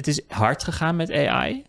[0.00, 1.64] het is hard gegaan met AI.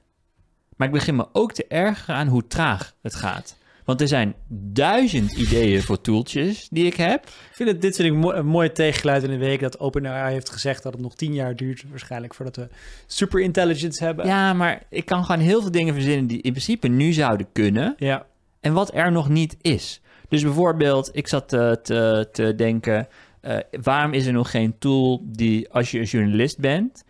[0.76, 3.60] Maar ik begin me ook te ergeren aan hoe traag het gaat.
[3.86, 4.36] Want er zijn
[4.74, 7.24] duizend ideeën voor toeltjes die ik heb.
[7.26, 10.34] Ik vind het, dit vind ik mo- een mooi tegengeluid in de week dat OpenAI
[10.34, 12.68] heeft gezegd dat het nog tien jaar duurt waarschijnlijk voordat we
[13.06, 14.26] super intelligence hebben.
[14.26, 17.96] Ja, maar ik kan gewoon heel veel dingen verzinnen die in principe nu zouden kunnen.
[17.98, 18.26] Ja.
[18.60, 20.02] En wat er nog niet is.
[20.30, 23.08] Dus bijvoorbeeld, ik zat te, te, te denken...
[23.42, 27.04] eh, waarom is er nog geen tool die, als je een journalist bent...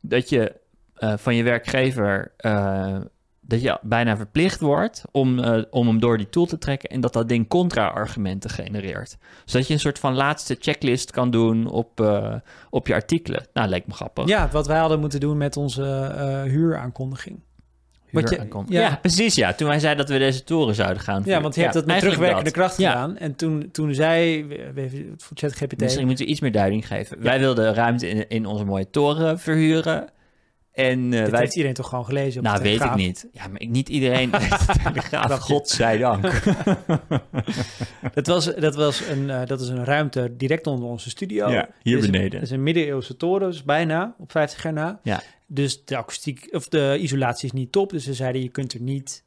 [0.00, 0.54] dat je
[0.96, 2.32] eh, van je werkgever...
[2.36, 2.96] eh,
[3.48, 6.88] dat je bijna verplicht wordt om, eh, om hem door die tool te trekken...
[6.90, 9.16] en dat dat ding contra-argumenten genereert.
[9.44, 12.00] Zodat je een soort van laatste checklist kan doen op,
[12.70, 13.46] op je artikelen.
[13.52, 14.26] Nou, lijkt me grappig.
[14.28, 15.84] ja, wat wij hadden moeten doen met onze
[16.16, 17.40] eh, huuraankondiging.
[18.10, 18.72] Je- Huuraankomst.
[18.72, 18.80] ja.
[18.80, 18.98] ja.
[19.00, 19.34] precies.
[19.34, 21.22] Ja, toen wij zeiden dat we deze toren zouden gaan.
[21.24, 22.52] Ja, want je hebt dat met terugwerkende dat.
[22.52, 22.90] kracht Ja.
[22.90, 23.16] gedaan.
[23.16, 25.80] En toen, toen voor ChatGPT...
[25.80, 27.22] Misschien moeten we iets meer duiding geven.
[27.22, 30.08] Wij wilden ruimte in, in onze mooie toren verhuren.
[30.76, 31.40] En dit wij...
[31.40, 32.38] heeft iedereen toch gewoon gelezen?
[32.40, 33.00] op Nou, de weet ik Telegraaf?
[33.06, 33.28] niet.
[33.32, 34.30] Ja, maar niet iedereen...
[34.82, 35.52] Telegraaf, Dacht je.
[35.52, 36.32] godzijdank.
[38.14, 41.50] Dat was, dat was een, eh, dat is een ruimte direct onder onze studio.
[41.50, 42.32] Ja, hier beneden.
[42.32, 45.00] Het is een middeleeuwse toren, dus bijna op 50 jaar na.
[45.02, 45.22] Ja.
[45.46, 47.90] Dus de akoestiek of de isolatie is niet top.
[47.90, 49.24] Dus ze zeiden je kunt er niet,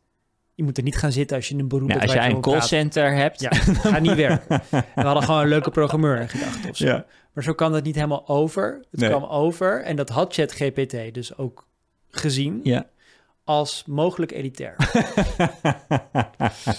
[0.60, 2.40] je moet er niet gaan zitten als je in een beroep bent als jij een
[2.40, 2.42] praat.
[2.54, 3.40] callcenter hebt...
[3.42, 4.62] Ja, gaat niet werken.
[4.70, 6.86] En we hadden gewoon een leuke programmeur in gedachten of zo.
[6.86, 7.06] Ja.
[7.34, 8.86] Maar zo kan dat niet helemaal over.
[8.92, 9.10] Het Nee.
[9.10, 11.68] kwam over en dat had ChatGPT dus ook
[12.10, 12.86] gezien Ja.
[13.44, 14.76] als mogelijk elitair.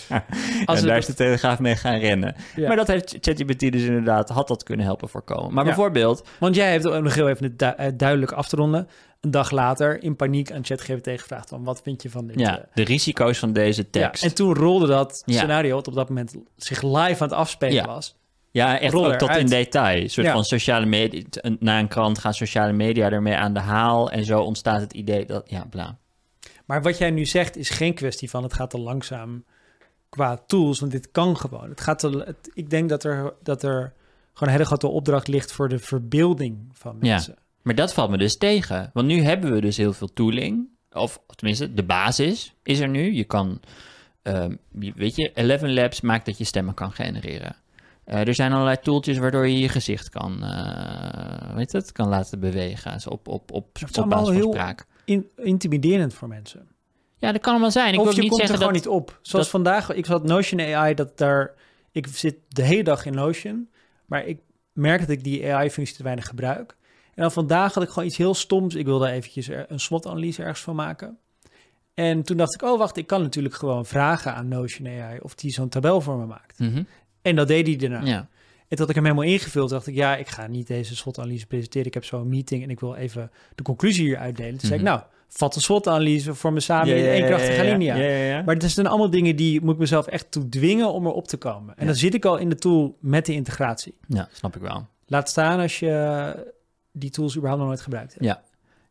[0.09, 2.35] en het- daar is de Telegraaf mee gaan rennen.
[2.57, 2.67] Ja.
[2.69, 4.29] Maar dat heeft ChatGPT dus inderdaad...
[4.29, 5.55] had dat kunnen helpen voorkomen.
[5.55, 6.29] Maar bijvoorbeeld...
[6.39, 8.89] Want jij hebt nog heel even het eh, duidelijk af te ronden.
[9.21, 12.39] Een dag later in paniek aan ChatGPT gevraagd van wat vind je van dit?
[12.41, 12.65] Ja, eh?
[12.75, 14.23] de risico's van deze Ja, tekst.
[14.25, 15.37] en toen rolde dat Ja.
[15.39, 17.87] scenario, wat op dat moment zich live aan het afspelen Ja.
[17.87, 18.19] was.
[18.51, 20.03] Ja, echt ook tot in detail.
[20.03, 20.33] Een soort Ja.
[20.33, 21.23] van sociale media.
[21.59, 24.11] Na een krant gaan sociale media ermee aan de haal.
[24.11, 25.51] En zo ontstaat het idee dat.
[25.51, 25.97] Ja, bla.
[26.67, 29.45] Maar wat jij nu zegt is geen kwestie van het gaat te langzaam
[30.09, 31.69] qua tools, want dit kan gewoon.
[31.69, 33.93] Het gaat te, het- ik denk dat er, dat er
[34.33, 37.21] gewoon een hele grote opdracht ligt voor de verbeelding van Ja.
[37.63, 38.91] Maar dat valt me dus tegen.
[38.93, 40.69] Want nu hebben we dus heel veel tooling.
[40.93, 43.13] Of tenminste, de basis is er nu.
[43.15, 43.61] Je kan.
[44.23, 44.55] ehm,
[44.95, 47.57] weet je, Eleven Labs maakt dat je stemmen kan genereren.
[48.05, 52.41] Eh, er zijn allerlei tooltjes waardoor je je gezicht kan, eh weet het, kan laten
[52.41, 52.93] bewegen.
[52.93, 54.87] Dus op, op, op, is op allemaal basis van heel- spraak.
[55.05, 56.69] In, intimiderend voor mensen.
[57.19, 57.93] Ja, dat kan allemaal zijn.
[57.93, 58.93] Ik of wil je niet komt er zeggen gewoon dat...
[58.93, 59.19] niet op.
[59.23, 61.55] Zoals dat- vandaag, ik zat Notion AI, dat daar...
[61.93, 63.69] Ik zit de hele dag in Notion,
[64.07, 64.39] maar ik
[64.73, 66.77] merk dat ik die AI-functie te weinig gebruik.
[67.21, 68.75] En dan vandaag had ik gewoon iets heel stoms.
[68.75, 71.19] Ik wilde eventjes er- een SWOT-analyse ergens van maken.
[71.95, 75.35] En toen dacht ik, oh wacht, ik kan natuurlijk gewoon vragen aan Notion AI of
[75.35, 76.59] die zo'n tabel voor me maakt.
[76.59, 76.83] Mhm.
[77.23, 78.01] En dat deed hij daarna.
[78.05, 78.17] Ja.
[78.17, 78.29] En
[78.69, 81.87] toen had ik hem helemaal ingevuld, dacht ik, ja, ik ga niet deze SWOT-analyse presenteren.
[81.87, 84.51] Ik heb zo'n meeting en ik wil even de conclusie hier uitdelen.
[84.59, 84.95] Toen zei ik, Mhm.
[84.95, 87.97] nou, vat de SWOT-analyse voor me samen in één krachtige linia.
[87.97, 88.43] Ja, ja, ja.
[88.43, 91.37] Maar het zijn allemaal dingen die moet ik mezelf echt toe dwingen om erop te
[91.37, 91.75] komen.
[91.77, 91.87] En Ja.
[91.87, 93.95] dan zit ik al in de tool met de integratie.
[94.09, 94.87] Ja, snap ik wel.
[95.07, 96.35] Laat staan als je
[96.93, 98.25] die tools überhaupt nog nooit gebruikt hebt.
[98.25, 98.43] Ja.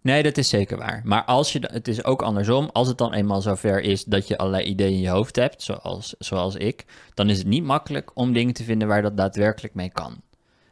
[0.01, 1.01] Nee, dat is zeker waar.
[1.03, 2.69] Maar als je, het is ook andersom.
[2.73, 6.15] Als het dan eenmaal zover is dat je allerlei ideeën in je hoofd hebt, zoals,
[6.19, 9.91] zoals ik, dan is het niet makkelijk om dingen te vinden waar dat daadwerkelijk mee
[9.91, 10.21] kan.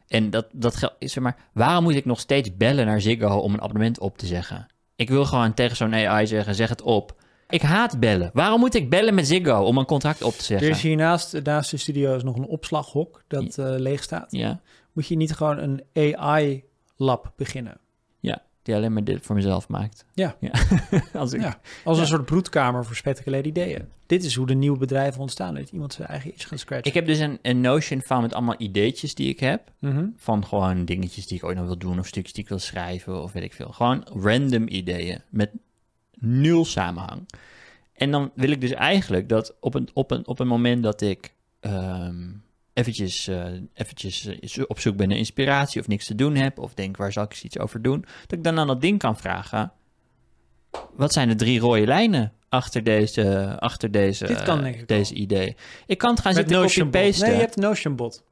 [0.07, 3.53] En dat, dat geldt, zeg maar, waarom moet ik nog steeds bellen naar Ziggo om
[3.53, 4.67] een abonnement op te zeggen?
[4.95, 7.15] Ik wil gewoon tegen zo'n AI zeggen, zeg het op.
[7.49, 8.29] Ik haat bellen.
[8.33, 10.69] Waarom moet ik bellen met Ziggo om een contract op te Er zeggen?
[10.69, 14.31] is hiernaast, naast de studio is nog een opslaghok dat eh, leeg staat.
[14.31, 14.59] Ja,
[14.93, 15.83] Moet je niet gewoon een
[16.97, 17.77] AI-lab beginnen?
[18.19, 20.05] ja, die alleen maar dit voor mezelf maakt.
[20.13, 20.37] Ja.
[21.13, 22.09] Als ik, Ja, als een Ja.
[22.09, 23.87] soort broedkamer voor spectaculaire ideeën.
[24.05, 25.55] Dit is hoe de nieuwe bedrijven ontstaan.
[25.55, 26.87] Dat iemand zijn eigen iets gaat scratchen.
[26.87, 29.71] Ik heb dus een, een Notion van met allemaal ideetjes die ik heb.
[29.79, 30.05] Mhm.
[30.15, 33.21] Van gewoon dingetjes die ik ooit nog wil doen, of stukjes die ik wil schrijven,
[33.23, 33.71] of weet ik veel.
[33.71, 35.51] Gewoon random ideeën met
[36.19, 37.25] nul samenhang.
[37.93, 41.01] En dan wil ik dus eigenlijk dat op een, op een, op een moment dat
[41.01, 42.25] ik ehm
[42.77, 46.73] eventjes, eh, eventjes eh, op zoek ben naar inspiratie of niks te doen heb, of
[46.73, 49.17] denk waar zal ik eens iets over doen, dat ik dan aan dat ding kan
[49.17, 49.71] vragen:
[50.95, 55.13] wat zijn de drie rode lijnen achter deze, achter deze, Dit kan denk ik deze
[55.13, 55.55] idee?
[55.85, 57.27] Ik kan het gaan Met zitten copy-pasten.
[57.27, 58.23] Nee, je hebt Notion bot.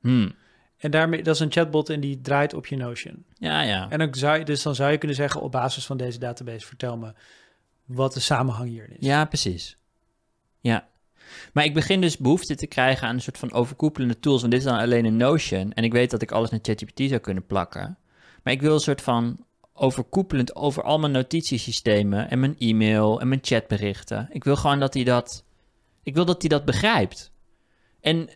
[0.00, 0.34] Hmm.
[0.76, 3.24] En daarmee, dat is een chatbot en die draait op je Notion.
[3.34, 3.90] Ja, ja.
[3.90, 6.66] En dan zou je, dus dan zou je kunnen zeggen op basis van deze database,
[6.66, 7.12] vertel me
[7.84, 9.06] wat de samenhang hierin is.
[9.06, 9.76] Ja, precies.
[10.60, 10.88] Ja.
[11.52, 14.40] Maar ik begin dus behoefte te krijgen aan een soort van overkoepelende tools.
[14.40, 15.72] Want dit is dan alleen een Notion.
[15.72, 17.98] En ik weet dat ik alles naar ChatGPT zou kunnen plakken.
[18.42, 23.28] Maar ik wil een soort van overkoepelend over al mijn notitiesystemen en mijn e-mail en
[23.28, 24.28] mijn chatberichten.
[24.32, 25.44] Ik wil gewoon dat hij dat.
[26.02, 27.32] Ik wil dat hij dat begrijpt.
[28.00, 28.34] En eh,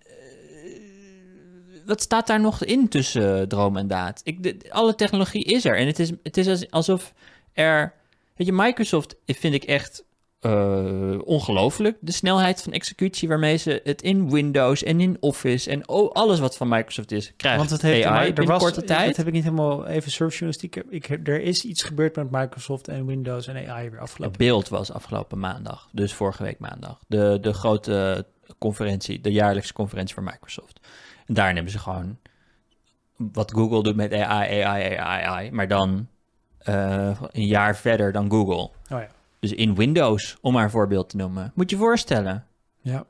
[1.86, 4.20] wat staat daar nog in tussen droom en daad?
[4.24, 5.76] Ik, alle technologie is er.
[5.76, 7.12] En het is, het is als- alsof
[7.52, 7.94] er...
[8.36, 10.04] Weet je, Microsoft vind ik echt
[10.44, 11.96] eh, ongelooflijk.
[12.00, 16.38] De snelheid van executie waarmee ze het in Windows en in Office en oh, alles
[16.40, 19.06] wat van Microsoft is, krijgt Want het heeft AI er was, korte tijd.
[19.06, 20.76] Dat heb ik niet helemaal even surfjournalistiek.
[20.76, 24.38] Ik, heb- er is iets gebeurd met Microsoft en Windows en AI weer Het afgelopen.
[24.38, 26.98] beeld was afgelopen maandag, dus vorige week maandag.
[27.06, 28.26] De, de grote
[28.58, 30.80] conferentie, de jaarlijkse conferentie voor Microsoft.
[31.26, 32.18] En daarin hebben ze gewoon
[33.16, 36.08] wat Google doet met AI, AI, AI, AI, maar dan
[36.58, 38.54] eh, een jaar verder dan Google.
[38.62, 39.08] Oh ja.
[39.48, 41.52] Dus in Windows, om maar een voorbeeld te noemen.
[41.54, 42.46] Moet je voorstellen.
[42.80, 43.06] ja.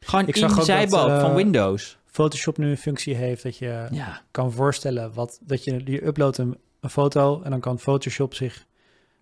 [0.00, 1.98] Gewoon Ik in zag de zijbalk eh, van Windows.
[2.04, 6.38] Photoshop nu een functie heeft dat je Ja, kan voorstellen wat dat je je uploadt
[6.38, 8.66] een, een foto en dan kan Photoshop zich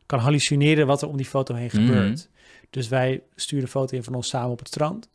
[0.06, 1.76] kan hallucineren wat er om die foto heen Mhm.
[1.86, 2.28] gebeurt.
[2.70, 5.08] Dus wij sturen een foto in van ons samen op het strand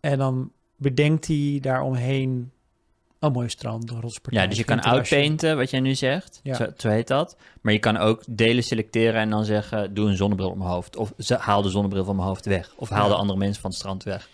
[0.00, 2.52] en dan bedenkt hij daaromheen
[3.20, 4.42] een mooi strand, een rotspartij.
[4.42, 6.40] ja dus je kan outpainten, wat jij nu zegt.
[6.42, 6.54] Ja.
[6.54, 7.36] Zo, zo heet dat.
[7.60, 9.94] Maar je kan ook delen selecteren en dan zeggen...
[9.94, 10.96] doe een zonnebril op mijn hoofd.
[10.96, 12.72] Of haal de zonnebril van mijn hoofd weg.
[12.76, 13.08] Of haal Ja.
[13.08, 14.28] de andere mensen van het strand weg.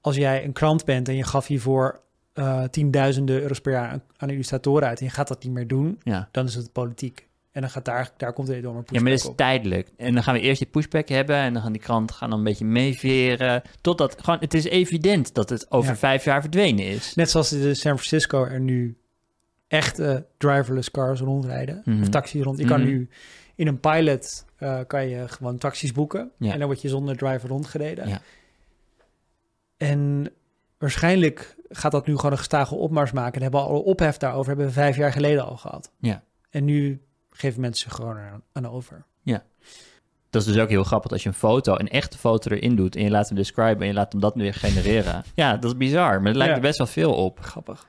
[0.00, 2.00] Als jij een krant bent en je gaf hiervoor
[2.32, 5.66] eh tienduizenden euro's per jaar aan, aan illustratoren uit en je gaat dat niet meer
[5.66, 6.28] doen, Ja.
[6.32, 7.28] dan is het politiek.
[7.52, 9.36] En dan gaat daar, daar komt er door een Ja, maar dat is pushback op.
[9.36, 9.90] tijdelijk.
[9.96, 11.36] En dan gaan we eerst die pushback hebben...
[11.36, 13.62] en dan gaan die kranten gaan dan een beetje meeveren...
[13.80, 14.40] totdat gewoon...
[14.40, 15.96] Het is evident dat het over Ja.
[15.96, 17.14] vijf jaar verdwenen is.
[17.14, 18.96] Net zoals in San Francisco er nu
[19.68, 21.82] echte driverless cars rondrijden.
[21.84, 22.00] Mhm.
[22.00, 22.58] Of taxis rond.
[22.58, 22.88] Je kan Mhm.
[22.88, 23.08] nu
[23.54, 26.30] in een pilot eh, kan je gewoon taxis boeken.
[26.38, 26.52] Ja.
[26.52, 28.08] En dan word je zonder driver rondgereden.
[28.08, 28.20] Ja.
[29.76, 30.30] En
[30.78, 33.34] waarschijnlijk gaat dat nu gewoon een gestage opmars maken.
[33.34, 34.46] En hebben we al ophef daarover.
[34.48, 35.92] Hebben we vijf jaar geleden al gehad.
[35.98, 36.22] Ja.
[36.50, 37.00] En nu
[37.30, 39.04] geven mensen gewoon aan, over.
[40.30, 42.96] Dat is dus ook heel grappig als je een foto, een echte foto erin doet...
[42.96, 45.24] en je laat hem describen en je laat hem dat weer genereren.
[45.34, 46.56] Ja, dat is bizar, maar het lijkt Ja.
[46.56, 47.40] er best wel veel op.
[47.40, 47.88] Grappig.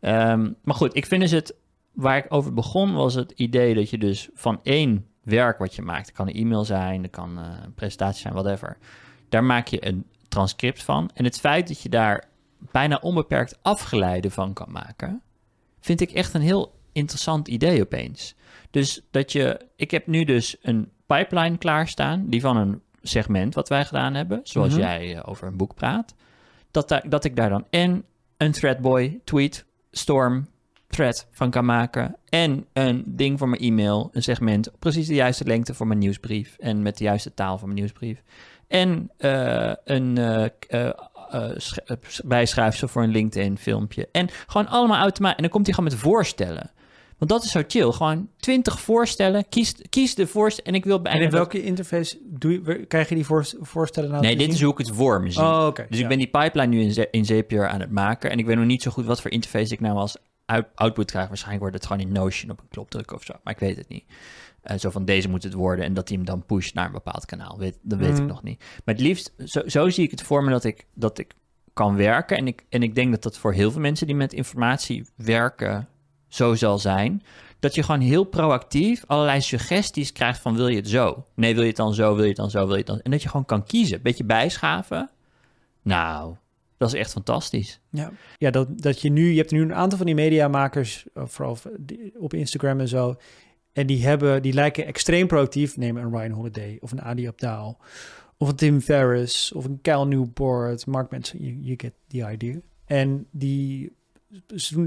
[0.00, 1.54] Ehm, maar goed, ik vind dus het...
[1.92, 5.82] Waar ik over begon was het idee dat je dus van één werk wat je
[5.82, 6.06] maakt...
[6.06, 8.76] het kan een e-mail zijn, het kan eh, een presentatie zijn, whatever...
[9.28, 11.10] daar maak je een transcript van.
[11.14, 12.24] En het feit dat je daar
[12.58, 15.22] bijna onbeperkt afgeleiden van kan maken...
[15.80, 18.34] vind ik echt een heel interessant idee opeens.
[18.70, 19.66] Dus dat je...
[19.76, 22.26] Ik heb nu dus een pipeline klaarstaan...
[22.28, 24.40] die van een segment wat wij gedaan hebben...
[24.42, 24.80] zoals Mhm.
[24.80, 26.14] jij eh, over een boek praat...
[26.70, 28.04] Dat, daar, dat ik daar dan en
[28.36, 30.46] een threadboy tweet storm
[30.88, 32.16] thread van kan maken.
[32.28, 36.56] En een ding voor mijn e-mail, een segment, precies de juiste lengte voor mijn nieuwsbrief.
[36.58, 38.22] En met de juiste taal voor mijn nieuwsbrief.
[38.68, 40.18] En eh, een
[42.24, 44.08] bijschrijfsel voor een LinkedIn filmpje.
[44.12, 45.36] En gewoon allemaal automatisch.
[45.36, 46.70] En dan komt hij gewoon met voorstellen.
[47.28, 47.92] Want dat is zo chill.
[47.92, 49.48] Gewoon 20 voorstellen.
[49.48, 50.70] Kies, kies de voorstellen.
[50.72, 53.56] En ik wil En bijna in dat- welke interface doe je, krijg je die voorst-
[53.60, 54.54] voorstellen nou Nee, dit zien?
[54.54, 55.42] is hoe ik het voor me zie.
[55.42, 55.86] Oh, oké.
[55.88, 56.02] Dus ja.
[56.02, 58.30] ik ben die pipeline nu in, in Zapier aan het maken.
[58.30, 60.16] En ik weet nog niet zo goed wat voor interface ik nou als
[60.46, 61.26] out- output krijg.
[61.28, 63.32] Waarschijnlijk wordt het gewoon in Notion op een knop drukken of zo.
[63.44, 64.04] Maar ik weet het niet.
[64.62, 66.92] Eh, zo van deze moet het worden en dat hij hem dan pusht naar een
[66.92, 67.58] bepaald kanaal.
[67.58, 68.26] Weet, dat weet ik Mhm.
[68.26, 68.58] nog niet.
[68.84, 71.32] Maar het liefst, zo, zo zie ik het voor me dat ik, dat ik
[71.72, 72.36] kan werken.
[72.36, 75.88] En ik, en ik denk dat dat voor heel veel mensen die met informatie werken
[76.34, 77.22] zo zal zijn.
[77.58, 81.24] Dat je gewoon heel proactief allerlei suggesties krijgt van wil je het zo?
[81.34, 82.14] Nee, wil je het dan zo?
[82.14, 82.66] Wil je het dan zo?
[82.66, 83.00] Wil je het dan?
[83.00, 84.02] En dat je gewoon kan kiezen.
[84.02, 85.10] Beetje bijschaven.
[85.82, 86.34] Nou,
[86.76, 87.80] dat is echt fantastisch.
[87.90, 91.22] Ja, ja dat, dat je nu, je hebt nu een aantal van die mediamakers, eh,
[91.26, 91.58] vooral
[92.18, 93.16] op Instagram en zo.
[93.72, 95.76] En die hebben, die lijken extreem proactief.
[95.76, 97.78] Neem een Ryan Holiday of een Adi Abdaal.
[98.36, 100.86] Of een Tim Ferriss of een Cal Newport.
[100.86, 102.60] Mark Manson, you, get the idea.
[102.84, 103.92] En die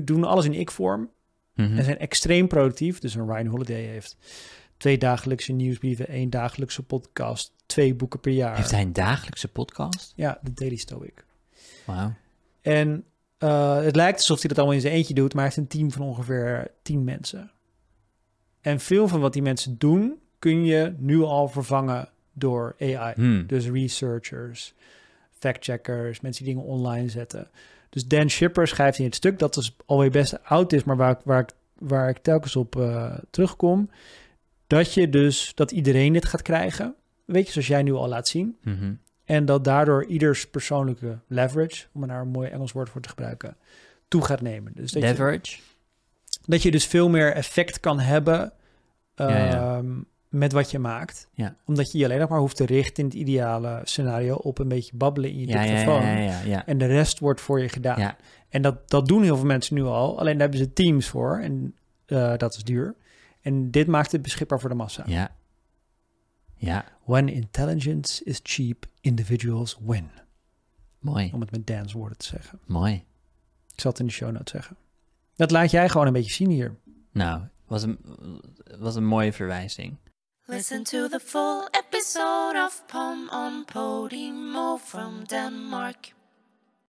[0.04, 1.10] doen alles in ik-vorm.
[1.58, 1.78] Mhm.
[1.78, 3.00] En zijn extreem productief.
[3.00, 4.18] Dus een Ryan Holiday heeft
[4.78, 8.56] twee dagelijkse nieuwsbrieven, één dagelijkse podcast, twee boeken per jaar.
[8.56, 10.14] Heeft hij een dagelijkse podcast?
[10.16, 11.26] Ja, de Daily Stoic.
[11.86, 12.14] Wauw.
[12.62, 13.04] En
[13.38, 15.80] eh, het lijkt alsof hij dat allemaal in zijn eentje doet, maar hij heeft een
[15.80, 17.52] team van ongeveer tien mensen.
[18.62, 23.14] En veel van wat die mensen doen, kun je nu al vervangen door AI.
[23.16, 23.48] Hmm.
[23.48, 24.74] Dus researchers,
[25.32, 27.50] factcheckers, mensen die dingen online zetten.
[27.90, 31.12] Dus Dan Shipper schrijft in het stuk, dat is alweer best oud is, maar waar,
[31.12, 33.90] ik- waar, ik, waar ik telkens op eh, terugkom,
[34.68, 36.96] dat je dus, dat iedereen dit gaat krijgen.
[37.26, 38.58] Weet je, zoals jij nu al laat zien.
[38.64, 38.94] Mhm.
[39.26, 43.10] En dat daardoor ieders persoonlijke leverage, om er nou een mooi Engels woord voor te
[43.10, 43.58] gebruiken,
[44.08, 44.72] toe gaat nemen.
[44.76, 45.60] Dus dat, je, Leverage?
[46.46, 48.52] dat je dus veel meer effect kan hebben
[49.16, 49.82] Ja, ja.
[50.30, 51.30] Met wat je maakt.
[51.34, 51.56] Ja.
[51.66, 54.68] Omdat je je alleen nog maar hoeft te richten in het ideale scenario op een
[54.68, 56.06] beetje babbelen in je Ja, telefoon.
[56.46, 56.66] ja.
[56.66, 58.16] En de rest wordt voor je gedaan.
[58.50, 60.20] En dat, dat doen heel veel mensen nu al.
[60.20, 61.40] Alleen daar hebben ze teams voor.
[61.40, 62.96] En eh, dat is duur.
[63.42, 65.04] En dit maakt het beschikbaar voor de massa.
[65.06, 65.36] Ja.
[66.60, 70.10] Ja, When intelligence is cheap, individuals win.
[71.00, 71.30] mooi.
[71.34, 72.60] Om het met Dan's woorden te zeggen.
[72.66, 72.94] Mooi.
[73.74, 74.76] Ik zal het in de show notes zeggen.
[75.36, 76.76] Dat laat jij gewoon een beetje zien hier.
[77.12, 77.98] Nou, was een,
[78.80, 79.96] was een mooie verwijzing.
[80.50, 86.17] Listen to the full episode of Pom on Podimo from Denmark.